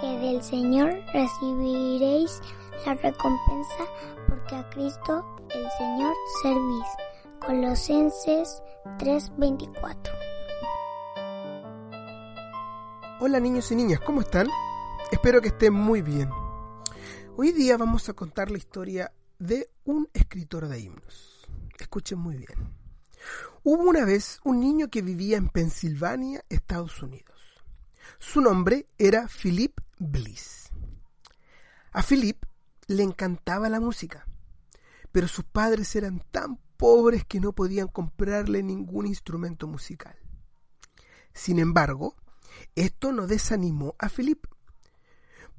[0.00, 2.40] que del Señor recibiréis
[2.86, 3.84] la recompensa
[4.28, 6.86] porque a Cristo el Señor servís.
[7.44, 8.62] Colosenses
[8.98, 10.12] 3:24
[13.18, 14.46] Hola niños y niñas, ¿cómo están?
[15.10, 16.30] Espero que estén muy bien.
[17.36, 21.48] Hoy día vamos a contar la historia de un escritor de himnos.
[21.80, 22.76] Escuchen muy bien.
[23.64, 27.41] Hubo una vez un niño que vivía en Pensilvania, Estados Unidos.
[28.18, 30.70] Su nombre era Philip Bliss.
[31.92, 32.44] A Philip
[32.86, 34.26] le encantaba la música,
[35.10, 40.16] pero sus padres eran tan pobres que no podían comprarle ningún instrumento musical.
[41.34, 42.16] Sin embargo,
[42.74, 44.46] esto no desanimó a Philip,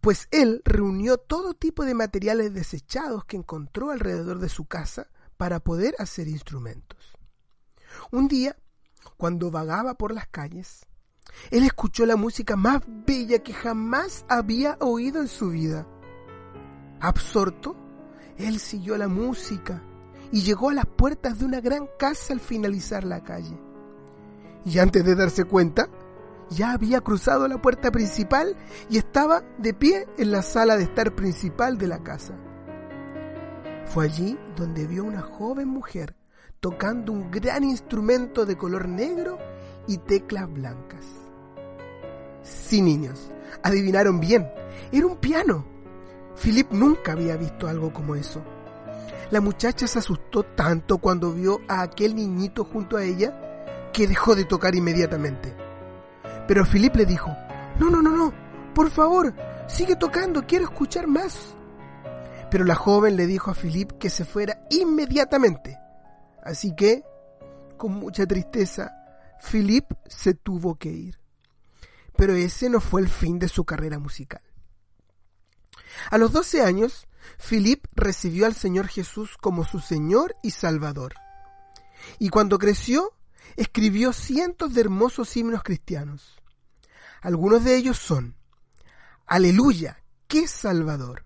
[0.00, 5.60] pues él reunió todo tipo de materiales desechados que encontró alrededor de su casa para
[5.60, 7.12] poder hacer instrumentos.
[8.10, 8.56] Un día,
[9.16, 10.86] cuando vagaba por las calles,
[11.50, 15.86] él escuchó la música más bella que jamás había oído en su vida.
[17.00, 17.76] Absorto,
[18.36, 19.82] él siguió la música
[20.32, 23.58] y llegó a las puertas de una gran casa al finalizar la calle.
[24.64, 25.88] Y antes de darse cuenta,
[26.50, 28.56] ya había cruzado la puerta principal
[28.88, 32.34] y estaba de pie en la sala de estar principal de la casa.
[33.86, 36.16] Fue allí donde vio una joven mujer
[36.60, 39.38] tocando un gran instrumento de color negro
[39.86, 41.04] y teclas blancas.
[42.42, 43.30] Sí, niños,
[43.62, 44.50] adivinaron bien,
[44.92, 45.64] era un piano.
[46.42, 48.42] Philip nunca había visto algo como eso.
[49.30, 54.34] La muchacha se asustó tanto cuando vio a aquel niñito junto a ella que dejó
[54.34, 55.54] de tocar inmediatamente.
[56.48, 57.30] Pero Philip le dijo,
[57.78, 58.32] no, no, no, no,
[58.74, 59.34] por favor,
[59.68, 61.54] sigue tocando, quiero escuchar más.
[62.50, 65.78] Pero la joven le dijo a Philip que se fuera inmediatamente.
[66.42, 67.04] Así que,
[67.76, 68.99] con mucha tristeza,
[69.40, 71.20] Philip se tuvo que ir.
[72.16, 74.42] Pero ese no fue el fin de su carrera musical.
[76.10, 77.06] A los 12 años,
[77.38, 81.14] Philip recibió al Señor Jesús como su Señor y Salvador.
[82.18, 83.12] Y cuando creció,
[83.56, 86.40] escribió cientos de hermosos himnos cristianos.
[87.20, 88.36] Algunos de ellos son
[89.26, 91.24] Aleluya, qué Salvador,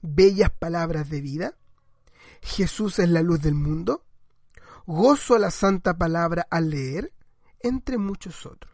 [0.00, 1.54] bellas palabras de vida,
[2.40, 4.04] Jesús es la luz del mundo,
[4.86, 7.12] gozo la santa palabra al leer,
[7.60, 8.72] entre muchos otros.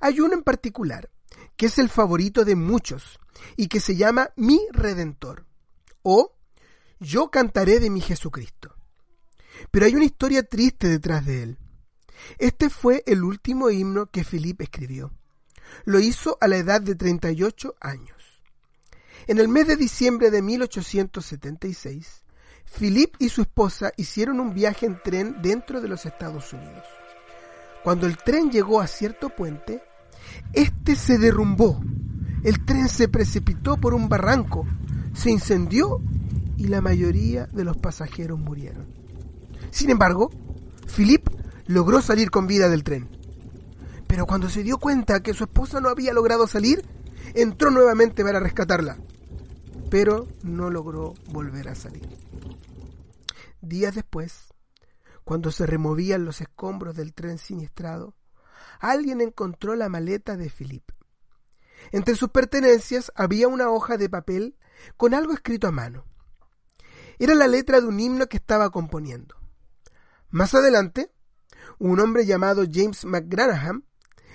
[0.00, 1.10] Hay uno en particular,
[1.56, 3.18] que es el favorito de muchos,
[3.56, 5.46] y que se llama Mi Redentor,
[6.02, 6.36] o
[6.98, 8.74] Yo cantaré de mi Jesucristo.
[9.70, 11.58] Pero hay una historia triste detrás de él.
[12.38, 15.12] Este fue el último himno que Felipe escribió.
[15.84, 18.16] Lo hizo a la edad de 38 años.
[19.26, 22.22] En el mes de diciembre de 1876,
[22.78, 26.84] Philip y su esposa hicieron un viaje en tren dentro de los Estados Unidos.
[27.86, 29.80] Cuando el tren llegó a cierto puente,
[30.52, 31.80] este se derrumbó.
[32.42, 34.66] El tren se precipitó por un barranco,
[35.14, 36.00] se incendió
[36.56, 38.88] y la mayoría de los pasajeros murieron.
[39.70, 40.32] Sin embargo,
[40.96, 41.28] Philip
[41.68, 43.08] logró salir con vida del tren.
[44.08, 46.84] Pero cuando se dio cuenta que su esposa no había logrado salir,
[47.34, 48.96] entró nuevamente para rescatarla.
[49.90, 52.08] Pero no logró volver a salir.
[53.60, 54.52] Días después,
[55.26, 58.14] cuando se removían los escombros del tren siniestrado,
[58.78, 60.88] alguien encontró la maleta de Philip.
[61.90, 64.56] Entre sus pertenencias había una hoja de papel
[64.96, 66.04] con algo escrito a mano.
[67.18, 69.34] Era la letra de un himno que estaba componiendo.
[70.30, 71.10] Más adelante,
[71.80, 73.82] un hombre llamado James McGranaham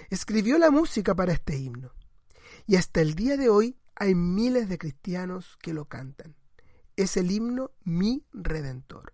[0.10, 1.94] escribió la música para este himno.
[2.68, 6.36] Y hasta el día de hoy hay miles de cristianos que lo cantan.
[6.98, 9.14] Es el himno Mi Redentor.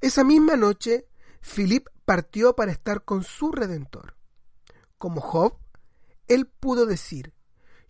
[0.00, 1.06] Esa misma noche,
[1.40, 4.16] Philip partió para estar con su Redentor.
[4.98, 5.58] Como Job,
[6.26, 7.34] él pudo decir,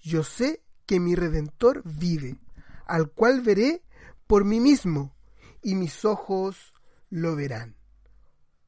[0.01, 2.41] yo sé que mi Redentor vive,
[2.87, 3.85] al cual veré
[4.27, 5.15] por mí mismo,
[5.63, 6.73] y mis ojos
[7.11, 7.77] lo verán.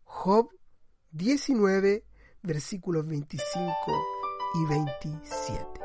[0.05, 0.51] Job
[1.11, 2.05] 19,
[2.43, 3.73] versículos 25
[4.55, 5.82] y 27.